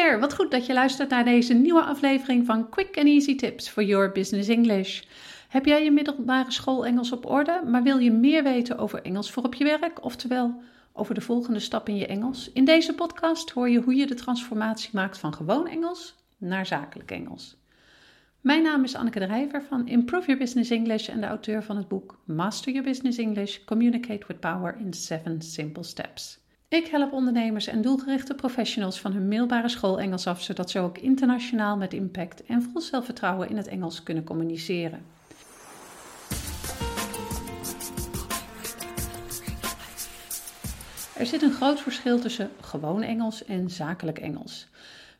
wat 0.00 0.34
goed 0.34 0.50
dat 0.50 0.66
je 0.66 0.72
luistert 0.72 1.10
naar 1.10 1.24
deze 1.24 1.54
nieuwe 1.54 1.82
aflevering 1.82 2.46
van 2.46 2.68
Quick 2.68 2.96
and 2.96 3.06
Easy 3.06 3.36
Tips 3.36 3.68
for 3.68 3.82
Your 3.82 4.12
Business 4.12 4.48
English. 4.48 5.02
Heb 5.48 5.66
jij 5.66 5.84
je 5.84 5.90
middelbare 5.90 6.50
school 6.50 6.86
Engels 6.86 7.12
op 7.12 7.26
orde, 7.26 7.62
maar 7.66 7.82
wil 7.82 7.98
je 7.98 8.10
meer 8.10 8.42
weten 8.42 8.78
over 8.78 9.02
Engels 9.02 9.30
voor 9.30 9.42
op 9.42 9.54
je 9.54 9.64
werk, 9.64 10.04
oftewel 10.04 10.62
over 10.92 11.14
de 11.14 11.20
volgende 11.20 11.58
stap 11.58 11.88
in 11.88 11.96
je 11.96 12.06
Engels? 12.06 12.52
In 12.52 12.64
deze 12.64 12.94
podcast 12.94 13.50
hoor 13.50 13.68
je 13.68 13.80
hoe 13.80 13.94
je 13.94 14.06
de 14.06 14.14
transformatie 14.14 14.90
maakt 14.92 15.18
van 15.18 15.34
gewoon 15.34 15.68
Engels 15.68 16.14
naar 16.38 16.66
zakelijk 16.66 17.10
Engels. 17.10 17.56
Mijn 18.40 18.62
naam 18.62 18.84
is 18.84 18.94
Anneke 18.94 19.18
Drijver 19.18 19.62
van 19.62 19.88
Improve 19.88 20.26
Your 20.26 20.40
Business 20.40 20.70
English 20.70 21.08
en 21.08 21.20
de 21.20 21.26
auteur 21.26 21.62
van 21.62 21.76
het 21.76 21.88
boek 21.88 22.20
Master 22.24 22.72
Your 22.72 22.88
Business 22.88 23.18
English: 23.18 23.64
Communicate 23.64 24.26
with 24.26 24.40
Power 24.40 24.76
in 24.78 24.94
7 24.94 25.42
Simple 25.42 25.82
Steps. 25.82 26.39
Ik 26.70 26.86
help 26.86 27.12
ondernemers 27.12 27.66
en 27.66 27.82
doelgerichte 27.82 28.34
professionals 28.34 29.00
van 29.00 29.12
hun 29.12 29.28
middelbare 29.28 29.68
school 29.68 30.00
Engels 30.00 30.26
af, 30.26 30.42
zodat 30.42 30.70
ze 30.70 30.78
ook 30.78 30.98
internationaal 30.98 31.76
met 31.76 31.92
impact 31.92 32.44
en 32.44 32.62
vol 32.62 32.80
zelfvertrouwen 32.80 33.48
in 33.48 33.56
het 33.56 33.66
Engels 33.66 34.02
kunnen 34.02 34.24
communiceren. 34.24 35.02
Er 41.16 41.26
zit 41.26 41.42
een 41.42 41.52
groot 41.52 41.80
verschil 41.80 42.18
tussen 42.20 42.50
gewoon 42.60 43.02
Engels 43.02 43.44
en 43.44 43.70
zakelijk 43.70 44.18
Engels. 44.18 44.68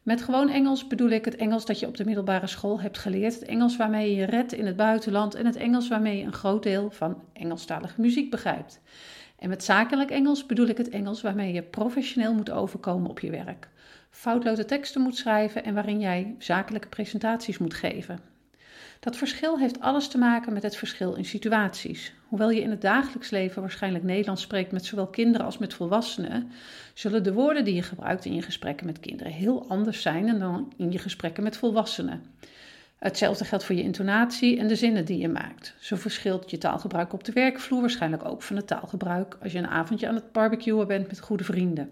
Met 0.03 0.23
gewoon 0.23 0.48
Engels 0.48 0.87
bedoel 0.87 1.11
ik 1.11 1.25
het 1.25 1.37
Engels 1.37 1.64
dat 1.64 1.78
je 1.78 1.87
op 1.87 1.97
de 1.97 2.05
middelbare 2.05 2.47
school 2.47 2.80
hebt 2.80 2.98
geleerd, 2.98 3.34
het 3.34 3.45
Engels 3.45 3.77
waarmee 3.77 4.14
je 4.14 4.25
redt 4.25 4.53
in 4.53 4.67
het 4.67 4.77
buitenland 4.77 5.34
en 5.34 5.47
het 5.47 5.56
Engels 5.56 5.89
waarmee 5.89 6.19
je 6.19 6.25
een 6.25 6.33
groot 6.33 6.62
deel 6.62 6.91
van 6.91 7.23
Engelstalige 7.33 8.01
muziek 8.01 8.30
begrijpt. 8.30 8.80
En 9.41 9.49
met 9.49 9.65
zakelijk 9.65 10.11
Engels 10.11 10.47
bedoel 10.47 10.67
ik 10.67 10.77
het 10.77 10.89
Engels 10.89 11.23
waarmee 11.23 11.53
je 11.53 11.62
professioneel 11.62 12.35
moet 12.35 12.51
overkomen 12.51 13.11
op 13.11 13.21
je 13.21 13.31
werk, 13.31 13.69
foutloze 14.11 14.65
teksten 14.65 15.01
moet 15.01 15.17
schrijven 15.17 15.65
en 15.65 15.75
waarin 15.75 16.01
jij 16.01 16.35
zakelijke 16.39 16.89
presentaties 16.89 17.59
moet 17.59 17.75
geven. 17.75 18.21
Dat 19.01 19.17
verschil 19.17 19.59
heeft 19.59 19.81
alles 19.81 20.09
te 20.09 20.19
maken 20.19 20.53
met 20.53 20.62
het 20.62 20.77
verschil 20.77 21.14
in 21.14 21.25
situaties. 21.25 22.12
Hoewel 22.29 22.51
je 22.51 22.61
in 22.61 22.70
het 22.70 22.81
dagelijks 22.81 23.31
leven 23.31 23.61
waarschijnlijk 23.61 24.05
Nederlands 24.05 24.42
spreekt 24.42 24.73
met 24.73 24.84
zowel 24.84 25.06
kinderen 25.06 25.47
als 25.47 25.59
met 25.59 25.75
volwassenen, 25.75 26.51
zullen 26.95 27.23
de 27.23 27.33
woorden 27.33 27.64
die 27.64 27.75
je 27.75 27.83
gebruikt 27.83 28.25
in 28.25 28.34
je 28.34 28.42
gesprekken 28.42 28.86
met 28.86 29.01
kinderen 29.01 29.33
heel 29.33 29.69
anders 29.69 30.03
zijn 30.03 30.39
dan 30.39 30.73
in 30.77 30.92
je 30.92 30.98
gesprekken 30.98 31.42
met 31.42 31.57
volwassenen. 31.57 32.23
Hetzelfde 33.01 33.45
geldt 33.45 33.65
voor 33.65 33.75
je 33.75 33.83
intonatie 33.83 34.59
en 34.59 34.67
de 34.67 34.77
zinnen 34.77 35.05
die 35.05 35.19
je 35.19 35.29
maakt. 35.29 35.75
Zo 35.79 35.97
verschilt 35.97 36.51
je 36.51 36.59
taalgebruik 36.59 37.12
op 37.12 37.25
de 37.25 37.33
werkvloer 37.33 37.81
waarschijnlijk 37.81 38.25
ook 38.25 38.42
van 38.42 38.57
het 38.57 38.67
taalgebruik 38.67 39.37
als 39.42 39.53
je 39.53 39.59
een 39.59 39.67
avondje 39.67 40.09
aan 40.09 40.15
het 40.15 40.33
barbecuen 40.33 40.87
bent 40.87 41.07
met 41.07 41.20
goede 41.20 41.45
vrienden. 41.45 41.91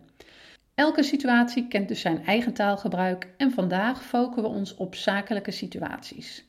Elke 0.75 1.03
situatie 1.03 1.69
kent 1.69 1.89
dus 1.89 2.01
zijn 2.01 2.25
eigen 2.25 2.53
taalgebruik 2.53 3.29
en 3.37 3.51
vandaag 3.51 4.05
focussen 4.05 4.43
we 4.43 4.49
ons 4.49 4.75
op 4.75 4.95
zakelijke 4.95 5.51
situaties. 5.51 6.48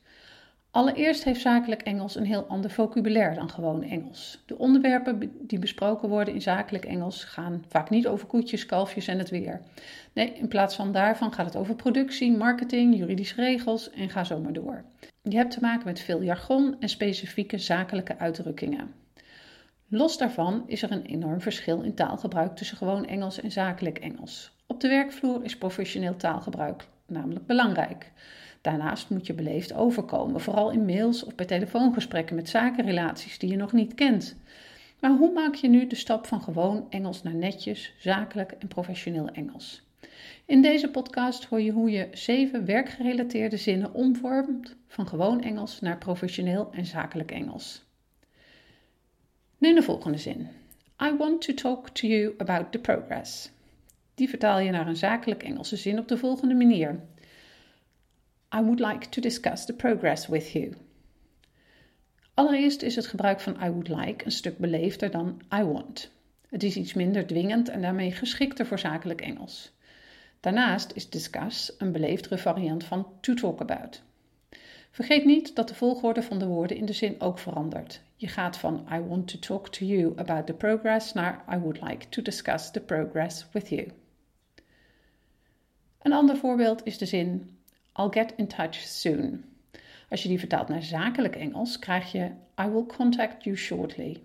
Allereerst 0.70 1.24
heeft 1.24 1.40
zakelijk 1.40 1.82
Engels 1.82 2.16
een 2.16 2.24
heel 2.24 2.44
ander 2.48 2.70
vocabulaire 2.70 3.34
dan 3.34 3.50
gewoon 3.50 3.82
Engels. 3.82 4.42
De 4.46 4.58
onderwerpen 4.58 5.32
die 5.46 5.58
besproken 5.58 6.08
worden 6.08 6.34
in 6.34 6.42
zakelijk 6.42 6.84
Engels 6.84 7.24
gaan 7.24 7.64
vaak 7.68 7.90
niet 7.90 8.06
over 8.06 8.26
koetjes, 8.26 8.66
kalfjes 8.66 9.06
en 9.06 9.18
het 9.18 9.30
weer. 9.30 9.60
Nee, 10.12 10.32
in 10.32 10.48
plaats 10.48 10.76
van 10.76 10.92
daarvan 10.92 11.32
gaat 11.32 11.46
het 11.46 11.56
over 11.56 11.74
productie, 11.74 12.36
marketing, 12.36 12.96
juridische 12.96 13.34
regels 13.34 13.90
en 13.90 14.10
ga 14.10 14.24
zo 14.24 14.40
maar 14.40 14.52
door. 14.52 14.84
Je 15.22 15.36
hebt 15.36 15.50
te 15.50 15.60
maken 15.60 15.86
met 15.86 16.00
veel 16.00 16.22
jargon 16.22 16.76
en 16.80 16.88
specifieke 16.88 17.58
zakelijke 17.58 18.18
uitdrukkingen. 18.18 18.94
Los 19.88 20.18
daarvan 20.18 20.62
is 20.66 20.82
er 20.82 20.92
een 20.92 21.04
enorm 21.04 21.40
verschil 21.40 21.82
in 21.82 21.94
taalgebruik 21.94 22.56
tussen 22.56 22.76
gewoon 22.76 23.06
Engels 23.06 23.40
en 23.40 23.52
zakelijk 23.52 23.98
Engels. 23.98 24.52
Op 24.66 24.80
de 24.80 24.88
werkvloer 24.88 25.44
is 25.44 25.56
professioneel 25.58 26.16
taalgebruik 26.16 26.86
namelijk 27.06 27.46
belangrijk. 27.46 28.12
Daarnaast 28.60 29.10
moet 29.10 29.26
je 29.26 29.32
beleefd 29.32 29.72
overkomen, 29.72 30.40
vooral 30.40 30.70
in 30.70 30.84
mails 30.84 31.24
of 31.24 31.34
bij 31.34 31.46
telefoongesprekken 31.46 32.36
met 32.36 32.48
zakenrelaties 32.48 33.38
die 33.38 33.50
je 33.50 33.56
nog 33.56 33.72
niet 33.72 33.94
kent. 33.94 34.36
Maar 35.00 35.10
hoe 35.10 35.32
maak 35.32 35.54
je 35.54 35.68
nu 35.68 35.86
de 35.86 35.94
stap 35.94 36.26
van 36.26 36.42
gewoon 36.42 36.86
Engels 36.90 37.22
naar 37.22 37.34
netjes, 37.34 37.94
zakelijk 37.98 38.52
en 38.52 38.68
professioneel 38.68 39.28
Engels? 39.28 39.82
In 40.44 40.62
deze 40.62 40.90
podcast 40.90 41.44
hoor 41.44 41.60
je 41.60 41.70
hoe 41.70 41.90
je 41.90 42.08
zeven 42.12 42.64
werkgerelateerde 42.64 43.56
zinnen 43.56 43.94
omvormt 43.94 44.76
van 44.86 45.06
gewoon 45.06 45.42
Engels 45.42 45.80
naar 45.80 45.98
professioneel 45.98 46.68
en 46.72 46.86
zakelijk 46.86 47.30
Engels. 47.30 47.84
Nu 49.58 49.74
de 49.74 49.82
volgende 49.82 50.18
zin. 50.18 50.48
I 51.02 51.16
want 51.16 51.40
to 51.40 51.54
talk 51.54 51.88
to 51.88 52.06
you 52.06 52.34
about 52.38 52.72
the 52.72 52.78
progress. 52.78 53.50
Die 54.14 54.28
vertaal 54.28 54.58
je 54.58 54.70
naar 54.70 54.86
een 54.86 54.96
zakelijk 54.96 55.42
Engelse 55.42 55.76
zin 55.76 55.98
op 55.98 56.08
de 56.08 56.16
volgende 56.16 56.54
manier. 56.54 57.00
I 58.54 58.60
would 58.60 58.80
like 58.80 59.08
to 59.08 59.20
discuss 59.20 59.64
the 59.64 59.72
progress 59.72 60.26
with 60.26 60.52
you. 60.52 60.74
Allereerst 62.34 62.82
is 62.82 62.96
het 62.96 63.06
gebruik 63.06 63.40
van 63.40 63.56
I 63.62 63.70
would 63.70 63.88
like 63.88 64.24
een 64.24 64.32
stuk 64.32 64.58
beleefder 64.58 65.10
dan 65.10 65.40
I 65.54 65.62
want. 65.62 66.10
Het 66.48 66.62
is 66.62 66.76
iets 66.76 66.94
minder 66.94 67.26
dwingend 67.26 67.68
en 67.68 67.82
daarmee 67.82 68.12
geschikter 68.12 68.66
voor 68.66 68.78
zakelijk 68.78 69.20
Engels. 69.20 69.72
Daarnaast 70.40 70.92
is 70.94 71.10
discuss 71.10 71.74
een 71.78 71.92
beleefdere 71.92 72.38
variant 72.38 72.84
van 72.84 73.06
to 73.20 73.34
talk 73.34 73.60
about. 73.60 74.02
Vergeet 74.90 75.24
niet 75.24 75.54
dat 75.54 75.68
de 75.68 75.74
volgorde 75.74 76.22
van 76.22 76.38
de 76.38 76.46
woorden 76.46 76.76
in 76.76 76.84
de 76.84 76.92
zin 76.92 77.20
ook 77.20 77.38
verandert. 77.38 78.00
Je 78.16 78.28
gaat 78.28 78.58
van 78.58 78.86
I 78.92 78.98
want 79.00 79.28
to 79.28 79.38
talk 79.38 79.68
to 79.68 79.84
you 79.84 80.12
about 80.16 80.46
the 80.46 80.54
progress 80.54 81.12
naar 81.12 81.44
I 81.52 81.58
would 81.58 81.80
like 81.82 82.08
to 82.08 82.22
discuss 82.22 82.70
the 82.70 82.80
progress 82.80 83.46
with 83.52 83.68
you. 83.68 83.88
Een 86.02 86.12
ander 86.12 86.36
voorbeeld 86.36 86.84
is 86.84 86.98
de 86.98 87.06
zin 87.06 87.58
I'll 88.00 88.10
get 88.10 88.32
in 88.36 88.46
touch 88.46 88.74
soon. 88.74 89.44
Als 90.08 90.22
je 90.22 90.28
die 90.28 90.38
vertaalt 90.38 90.68
naar 90.68 90.82
zakelijk 90.82 91.36
Engels, 91.36 91.78
krijg 91.78 92.12
je 92.12 92.30
I 92.60 92.68
will 92.68 92.86
contact 92.86 93.44
you 93.44 93.56
shortly. 93.56 94.20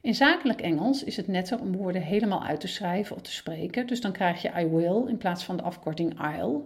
In 0.00 0.14
zakelijk 0.14 0.60
Engels 0.60 1.04
is 1.04 1.16
het 1.16 1.28
netter 1.28 1.60
om 1.60 1.76
woorden 1.76 2.02
helemaal 2.02 2.44
uit 2.44 2.60
te 2.60 2.66
schrijven 2.66 3.16
of 3.16 3.22
te 3.22 3.32
spreken, 3.32 3.86
dus 3.86 4.00
dan 4.00 4.12
krijg 4.12 4.42
je 4.42 4.52
I 4.58 4.66
will 4.66 5.08
in 5.08 5.16
plaats 5.18 5.44
van 5.44 5.56
de 5.56 5.62
afkorting 5.62 6.20
I'll. 6.36 6.60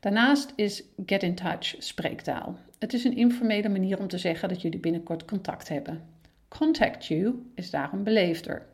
Daarnaast 0.00 0.52
is 0.56 0.82
get 1.06 1.22
in 1.22 1.34
touch 1.34 1.74
spreektaal. 1.78 2.56
Het 2.78 2.92
is 2.92 3.04
een 3.04 3.16
informele 3.16 3.68
manier 3.68 3.98
om 3.98 4.08
te 4.08 4.18
zeggen 4.18 4.48
dat 4.48 4.62
jullie 4.62 4.80
binnenkort 4.80 5.24
contact 5.24 5.68
hebben. 5.68 6.02
Contact 6.48 7.06
you 7.06 7.50
is 7.54 7.70
daarom 7.70 8.04
beleefder. 8.04 8.66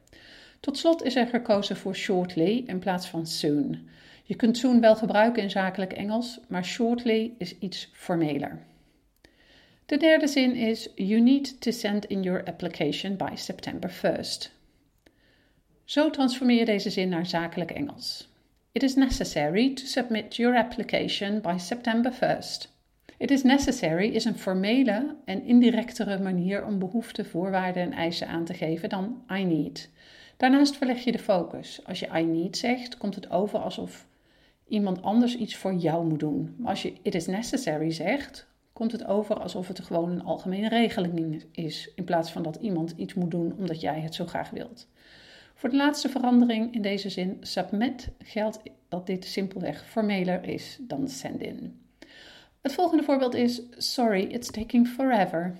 Tot 0.60 0.78
slot 0.78 1.02
is 1.02 1.16
er 1.16 1.26
gekozen 1.26 1.76
voor 1.76 1.94
shortly 1.94 2.62
in 2.66 2.78
plaats 2.78 3.06
van 3.06 3.26
soon. 3.26 3.88
Je 4.26 4.36
kunt 4.36 4.58
soon 4.58 4.80
wel 4.80 4.96
gebruiken 4.96 5.42
in 5.42 5.50
zakelijk 5.50 5.92
Engels, 5.92 6.40
maar 6.48 6.64
shortly 6.64 7.32
is 7.38 7.58
iets 7.58 7.90
formeler. 7.92 8.62
De 9.86 9.96
derde 9.96 10.26
zin 10.26 10.54
is: 10.54 10.88
You 10.94 11.20
need 11.20 11.60
to 11.60 11.70
send 11.70 12.04
in 12.04 12.22
your 12.22 12.44
application 12.44 13.16
by 13.16 13.30
September 13.34 13.90
1st. 13.90 14.50
Zo 15.84 16.10
transformeer 16.10 16.58
je 16.58 16.64
deze 16.64 16.90
zin 16.90 17.08
naar 17.08 17.26
zakelijk 17.26 17.70
Engels. 17.70 18.28
It 18.72 18.82
is 18.82 18.94
necessary 18.94 19.74
to 19.74 19.84
submit 19.84 20.36
your 20.36 20.56
application 20.56 21.40
by 21.40 21.54
September 21.58 22.12
1st. 22.12 22.72
It 23.18 23.30
is 23.30 23.42
necessary 23.42 24.08
is 24.08 24.24
een 24.24 24.38
formele 24.38 25.16
en 25.24 25.44
indirectere 25.44 26.18
manier 26.18 26.64
om 26.64 26.78
behoeften, 26.78 27.26
voorwaarden 27.26 27.82
en 27.82 27.92
eisen 27.92 28.28
aan 28.28 28.44
te 28.44 28.54
geven 28.54 28.88
dan 28.88 29.22
I 29.32 29.44
need. 29.44 29.90
Daarnaast 30.36 30.76
verleg 30.76 31.04
je 31.04 31.12
de 31.12 31.18
focus. 31.18 31.80
Als 31.84 31.98
je 32.00 32.08
I 32.18 32.22
need 32.22 32.56
zegt, 32.56 32.96
komt 32.96 33.14
het 33.14 33.30
over 33.30 33.58
alsof 33.58 34.06
iemand 34.68 35.02
anders 35.02 35.36
iets 35.36 35.56
voor 35.56 35.74
jou 35.74 36.06
moet 36.06 36.20
doen. 36.20 36.54
Maar 36.58 36.70
als 36.70 36.82
je 36.82 36.92
it 37.02 37.14
is 37.14 37.26
necessary 37.26 37.90
zegt, 37.90 38.46
komt 38.72 38.92
het 38.92 39.06
over 39.06 39.40
alsof 39.40 39.68
het 39.68 39.80
gewoon 39.80 40.10
een 40.10 40.24
algemene 40.24 40.68
regeling 40.68 41.44
is, 41.52 41.90
in 41.94 42.04
plaats 42.04 42.30
van 42.32 42.42
dat 42.42 42.56
iemand 42.56 42.94
iets 42.96 43.14
moet 43.14 43.30
doen 43.30 43.54
omdat 43.58 43.80
jij 43.80 44.00
het 44.00 44.14
zo 44.14 44.26
graag 44.26 44.50
wilt. 44.50 44.88
Voor 45.54 45.70
de 45.70 45.76
laatste 45.76 46.08
verandering 46.08 46.74
in 46.74 46.82
deze 46.82 47.08
zin, 47.08 47.36
submit, 47.40 48.10
geldt 48.18 48.62
dat 48.88 49.06
dit 49.06 49.24
simpelweg 49.24 49.86
formeler 49.86 50.44
is 50.44 50.78
dan 50.80 51.08
send 51.08 51.40
in. 51.40 51.80
Het 52.60 52.72
volgende 52.72 53.02
voorbeeld 53.02 53.34
is: 53.34 53.62
Sorry, 53.76 54.22
it's 54.22 54.50
taking 54.50 54.88
forever. 54.88 55.56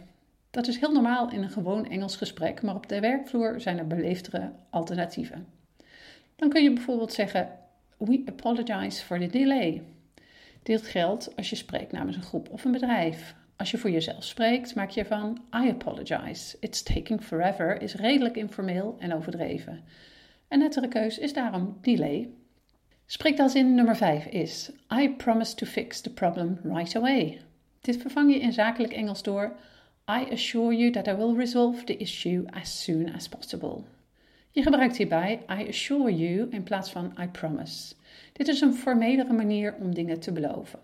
Dat 0.50 0.66
is 0.66 0.78
heel 0.78 0.92
normaal 0.92 1.30
in 1.30 1.42
een 1.42 1.50
gewoon 1.50 1.86
Engels 1.86 2.16
gesprek, 2.16 2.62
maar 2.62 2.74
op 2.74 2.88
de 2.88 3.00
werkvloer 3.00 3.60
zijn 3.60 3.78
er 3.78 3.86
beleefdere 3.86 4.52
alternatieven. 4.70 5.46
Dan 6.36 6.48
kun 6.48 6.62
je 6.62 6.72
bijvoorbeeld 6.72 7.12
zeggen: 7.12 7.48
We 7.98 8.22
apologize 8.26 9.04
for 9.04 9.18
the 9.18 9.26
delay. 9.26 9.82
Dit 10.62 10.82
geldt 10.82 11.36
als 11.36 11.50
je 11.50 11.56
spreekt 11.56 11.92
namens 11.92 12.16
een 12.16 12.22
groep 12.22 12.48
of 12.50 12.64
een 12.64 12.72
bedrijf. 12.72 13.34
Als 13.56 13.70
je 13.70 13.78
voor 13.78 13.90
jezelf 13.90 14.24
spreekt, 14.24 14.74
maak 14.74 14.90
je 14.90 15.04
van 15.04 15.40
I 15.54 15.68
apologize. 15.68 16.56
It's 16.60 16.82
taking 16.82 17.22
forever 17.22 17.82
is 17.82 17.94
redelijk 17.94 18.36
informeel 18.36 18.96
en 18.98 19.14
overdreven. 19.14 19.84
Een 20.48 20.58
nettere 20.58 20.88
keus 20.88 21.18
is 21.18 21.32
daarom 21.32 21.78
delay. 21.80 22.30
Spreektaalzin 23.06 23.74
nummer 23.74 23.96
5 23.96 24.26
is 24.26 24.70
I 24.92 25.10
promise 25.10 25.54
to 25.54 25.66
fix 25.66 26.00
the 26.00 26.12
problem 26.12 26.58
right 26.62 26.96
away. 26.96 27.40
Dit 27.80 27.96
vervang 27.96 28.32
je 28.32 28.40
in 28.40 28.52
zakelijk 28.52 28.92
Engels 28.92 29.22
door 29.22 29.56
I 30.10 30.26
assure 30.32 30.76
you 30.76 30.90
that 30.90 31.06
I 31.06 31.14
will 31.14 31.34
resolve 31.36 31.84
the 31.84 31.96
issue 31.96 32.44
as 32.50 32.82
soon 32.84 33.12
as 33.14 33.28
possible. 33.28 33.84
Je 34.54 34.62
gebruikt 34.62 34.96
hierbij 34.96 35.40
I 35.50 35.68
assure 35.68 36.16
you 36.16 36.46
in 36.50 36.62
plaats 36.62 36.90
van 36.90 37.12
I 37.20 37.26
promise. 37.26 37.94
Dit 38.32 38.48
is 38.48 38.60
een 38.60 38.74
formelere 38.74 39.32
manier 39.32 39.74
om 39.80 39.94
dingen 39.94 40.20
te 40.20 40.32
beloven. 40.32 40.78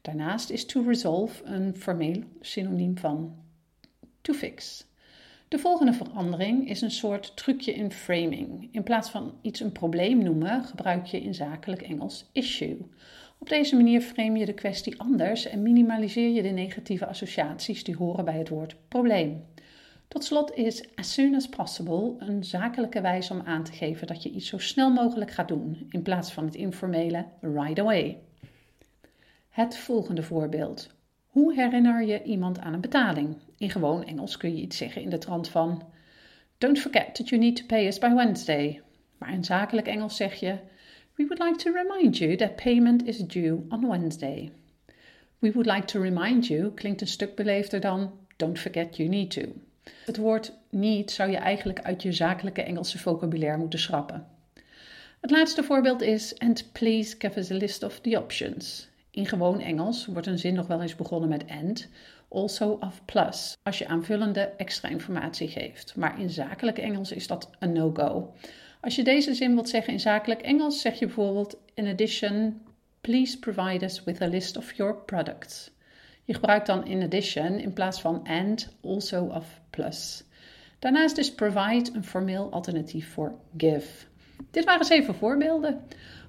Daarnaast 0.00 0.50
is 0.50 0.66
to 0.66 0.82
resolve 0.82 1.44
een 1.44 1.74
formeel 1.76 2.22
synoniem 2.40 2.98
van 2.98 3.36
to 4.20 4.32
fix. 4.32 4.86
De 5.48 5.58
volgende 5.58 5.92
verandering 5.92 6.68
is 6.68 6.80
een 6.80 6.90
soort 6.90 7.36
trucje 7.36 7.74
in 7.74 7.92
framing. 7.92 8.68
In 8.72 8.82
plaats 8.82 9.10
van 9.10 9.34
iets 9.42 9.60
een 9.60 9.72
probleem 9.72 10.22
noemen, 10.22 10.64
gebruik 10.64 11.06
je 11.06 11.20
in 11.20 11.34
zakelijk 11.34 11.82
Engels 11.82 12.30
issue. 12.32 12.78
Op 13.38 13.48
deze 13.48 13.76
manier 13.76 14.00
frame 14.00 14.38
je 14.38 14.46
de 14.46 14.54
kwestie 14.54 15.00
anders 15.00 15.46
en 15.46 15.62
minimaliseer 15.62 16.30
je 16.30 16.42
de 16.42 16.48
negatieve 16.48 17.06
associaties 17.06 17.84
die 17.84 17.96
horen 17.96 18.24
bij 18.24 18.38
het 18.38 18.48
woord 18.48 18.76
probleem. 18.88 19.44
Tot 20.08 20.24
slot 20.24 20.54
is 20.54 20.94
as 20.94 21.12
soon 21.12 21.34
as 21.34 21.48
possible 21.48 22.14
een 22.18 22.44
zakelijke 22.44 23.00
wijze 23.00 23.32
om 23.32 23.40
aan 23.44 23.64
te 23.64 23.72
geven 23.72 24.06
dat 24.06 24.22
je 24.22 24.30
iets 24.30 24.48
zo 24.48 24.58
snel 24.58 24.90
mogelijk 24.90 25.30
gaat 25.30 25.48
doen, 25.48 25.86
in 25.90 26.02
plaats 26.02 26.32
van 26.32 26.44
het 26.44 26.54
informele 26.54 27.26
right 27.40 27.78
away. 27.78 28.18
Het 29.48 29.76
volgende 29.76 30.22
voorbeeld. 30.22 30.94
Hoe 31.26 31.54
herinner 31.54 32.04
je 32.04 32.22
iemand 32.22 32.58
aan 32.58 32.72
een 32.72 32.80
betaling? 32.80 33.36
In 33.58 33.70
gewoon 33.70 34.04
Engels 34.04 34.36
kun 34.36 34.56
je 34.56 34.62
iets 34.62 34.76
zeggen 34.76 35.02
in 35.02 35.10
de 35.10 35.18
trant 35.18 35.48
van: 35.48 35.82
Don't 36.58 36.78
forget 36.78 37.14
that 37.14 37.28
you 37.28 37.40
need 37.40 37.56
to 37.56 37.64
pay 37.66 37.86
us 37.86 37.98
by 37.98 38.14
Wednesday. 38.14 38.82
Maar 39.18 39.32
in 39.32 39.44
zakelijk 39.44 39.86
Engels 39.86 40.16
zeg 40.16 40.34
je: 40.34 40.58
We 41.14 41.26
would 41.26 41.42
like 41.42 41.56
to 41.56 41.72
remind 41.72 42.16
you 42.16 42.36
that 42.36 42.56
payment 42.56 43.06
is 43.06 43.18
due 43.18 43.66
on 43.68 43.88
Wednesday. 43.88 44.52
We 45.38 45.52
would 45.52 45.66
like 45.66 45.84
to 45.84 46.00
remind 46.00 46.46
you 46.46 46.74
klinkt 46.74 47.00
een 47.00 47.06
stuk 47.06 47.34
beleefder 47.34 47.80
dan 47.80 48.12
Don't 48.36 48.58
forget 48.58 48.96
you 48.96 49.08
need 49.08 49.30
to. 49.30 49.42
Het 50.04 50.16
woord 50.16 50.52
need 50.70 51.10
zou 51.10 51.30
je 51.30 51.36
eigenlijk 51.36 51.80
uit 51.80 52.02
je 52.02 52.12
zakelijke 52.12 52.62
Engelse 52.62 52.98
vocabulaire 52.98 53.58
moeten 53.58 53.78
schrappen. 53.78 54.26
Het 55.20 55.30
laatste 55.30 55.62
voorbeeld 55.62 56.02
is: 56.02 56.38
And 56.38 56.72
please 56.72 57.14
give 57.18 57.38
us 57.38 57.50
a 57.50 57.54
list 57.54 57.82
of 57.82 58.00
the 58.00 58.18
options. 58.18 58.88
In 59.10 59.26
gewoon 59.26 59.60
Engels 59.60 60.06
wordt 60.06 60.26
een 60.26 60.38
zin 60.38 60.54
nog 60.54 60.66
wel 60.66 60.82
eens 60.82 60.96
begonnen 60.96 61.28
met 61.28 61.44
and, 61.48 61.88
also 62.28 62.78
of 62.80 63.04
plus, 63.04 63.56
als 63.62 63.78
je 63.78 63.86
aanvullende 63.86 64.40
extra 64.40 64.88
informatie 64.88 65.48
geeft. 65.48 65.96
Maar 65.96 66.20
in 66.20 66.30
zakelijk 66.30 66.78
Engels 66.78 67.12
is 67.12 67.26
dat 67.26 67.50
een 67.58 67.72
no-go. 67.72 68.34
Als 68.80 68.96
je 68.96 69.04
deze 69.04 69.34
zin 69.34 69.54
wilt 69.54 69.68
zeggen 69.68 69.92
in 69.92 70.00
zakelijk 70.00 70.40
Engels, 70.42 70.80
zeg 70.80 70.98
je 70.98 71.06
bijvoorbeeld: 71.06 71.56
In 71.74 71.86
addition, 71.86 72.60
please 73.00 73.38
provide 73.38 73.84
us 73.84 74.04
with 74.04 74.22
a 74.22 74.26
list 74.26 74.56
of 74.56 74.72
your 74.72 74.94
products. 74.94 75.70
Je 76.26 76.34
gebruikt 76.34 76.66
dan 76.66 76.86
in 76.86 77.02
addition 77.02 77.58
in 77.58 77.72
plaats 77.72 78.00
van 78.00 78.26
and, 78.26 78.68
also 78.84 79.24
of 79.24 79.60
plus. 79.70 80.24
Daarnaast 80.78 81.18
is 81.18 81.34
provide 81.34 81.90
een 81.92 82.04
formeel 82.04 82.48
alternatief 82.50 83.12
voor 83.12 83.34
give. 83.56 84.06
Dit 84.50 84.64
waren 84.64 84.84
zeven 84.84 85.14
voorbeelden. 85.14 85.80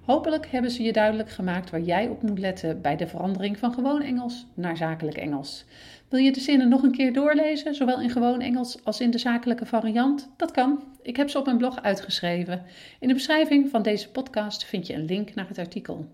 Hopelijk 0.01 0.47
hebben 0.47 0.71
ze 0.71 0.83
je 0.83 0.93
duidelijk 0.93 1.29
gemaakt 1.29 1.69
waar 1.69 1.81
jij 1.81 2.07
op 2.07 2.21
moet 2.21 2.39
letten 2.39 2.81
bij 2.81 2.95
de 2.95 3.07
verandering 3.07 3.57
van 3.57 3.73
gewoon 3.73 4.01
Engels 4.01 4.45
naar 4.53 4.77
zakelijk 4.77 5.17
Engels. 5.17 5.65
Wil 6.09 6.19
je 6.19 6.31
de 6.31 6.39
zinnen 6.39 6.69
nog 6.69 6.83
een 6.83 6.91
keer 6.91 7.13
doorlezen, 7.13 7.75
zowel 7.75 8.01
in 8.01 8.09
gewoon 8.09 8.41
Engels 8.41 8.83
als 8.83 8.99
in 8.99 9.11
de 9.11 9.17
zakelijke 9.17 9.65
variant? 9.65 10.29
Dat 10.35 10.51
kan. 10.51 10.83
Ik 11.01 11.15
heb 11.15 11.29
ze 11.29 11.39
op 11.39 11.45
mijn 11.45 11.57
blog 11.57 11.81
uitgeschreven. 11.81 12.63
In 12.99 13.07
de 13.07 13.13
beschrijving 13.13 13.69
van 13.69 13.81
deze 13.81 14.09
podcast 14.09 14.65
vind 14.65 14.87
je 14.87 14.93
een 14.93 15.05
link 15.05 15.35
naar 15.35 15.47
het 15.47 15.57
artikel. 15.57 16.07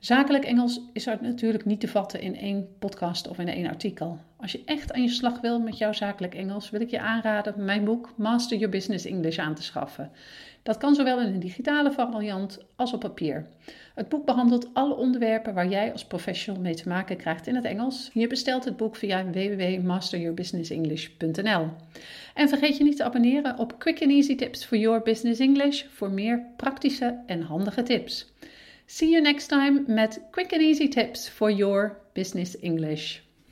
Zakelijk 0.00 0.44
Engels 0.44 0.80
is 0.92 1.04
natuurlijk 1.04 1.64
niet 1.64 1.80
te 1.80 1.88
vatten 1.88 2.20
in 2.20 2.36
één 2.36 2.68
podcast 2.78 3.28
of 3.28 3.38
in 3.38 3.48
één 3.48 3.66
artikel. 3.66 4.18
Als 4.36 4.52
je 4.52 4.62
echt 4.64 4.92
aan 4.92 5.02
je 5.02 5.08
slag 5.08 5.40
wil 5.40 5.60
met 5.60 5.78
jouw 5.78 5.92
zakelijk 5.92 6.34
Engels, 6.34 6.70
wil 6.70 6.80
ik 6.80 6.90
je 6.90 7.00
aanraden 7.00 7.64
mijn 7.64 7.84
boek 7.84 8.12
Master 8.16 8.56
Your 8.56 8.72
Business 8.72 9.04
English 9.04 9.38
aan 9.38 9.54
te 9.54 9.62
schaffen. 9.62 10.10
Dat 10.62 10.76
kan 10.76 10.94
zowel 10.94 11.20
in 11.20 11.26
een 11.26 11.40
digitale 11.40 11.92
variant 11.92 12.58
als 12.76 12.92
op 12.92 13.00
papier. 13.00 13.46
Het 13.94 14.08
boek 14.08 14.24
behandelt 14.24 14.68
alle 14.72 14.96
onderwerpen 14.96 15.54
waar 15.54 15.68
jij 15.68 15.92
als 15.92 16.04
professional 16.04 16.62
mee 16.62 16.74
te 16.74 16.88
maken 16.88 17.16
krijgt 17.16 17.46
in 17.46 17.54
het 17.54 17.64
Engels. 17.64 18.10
Je 18.12 18.26
bestelt 18.26 18.64
het 18.64 18.76
boek 18.76 18.96
via 18.96 19.30
www.masteryourbusinessenglish.nl. 19.30 21.68
En 22.34 22.48
vergeet 22.48 22.76
je 22.76 22.84
niet 22.84 22.96
te 22.96 23.04
abonneren 23.04 23.58
op 23.58 23.78
Quick 23.78 24.02
and 24.02 24.10
Easy 24.10 24.36
Tips 24.36 24.64
for 24.64 24.78
Your 24.78 25.02
Business 25.02 25.40
English 25.40 25.84
voor 25.84 26.10
meer 26.10 26.46
praktische 26.56 27.22
en 27.26 27.42
handige 27.42 27.82
tips. 27.82 28.32
See 28.92 29.12
you 29.12 29.20
next 29.20 29.46
time 29.46 29.84
met 29.86 30.18
quick 30.32 30.52
and 30.52 30.60
easy 30.60 30.88
tips 30.88 31.28
for 31.28 31.48
your 31.48 32.00
business 32.12 32.56
English. 32.60 33.22